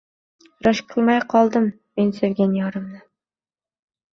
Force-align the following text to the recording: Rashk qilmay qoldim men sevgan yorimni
Rashk 0.67 0.87
qilmay 0.93 1.19
qoldim 1.33 1.67
men 2.01 2.09
sevgan 2.21 2.59
yorimni 2.63 3.07